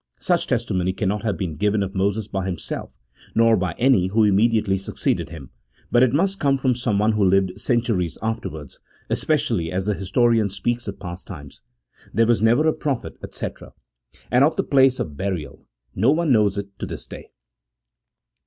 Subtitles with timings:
[0.19, 2.97] Such testimony cannot have been given of Moses by himself,
[3.35, 5.51] nor by any who immediately succeeded him,
[5.91, 8.79] but it must come from someone who lived centuries afterwards,
[9.11, 11.61] especially as the historian speaks of past times."
[12.15, 13.47] There was never a prophet," &c.
[14.31, 15.67] And of the place of burial,"
[16.03, 17.29] No one knows it to this day."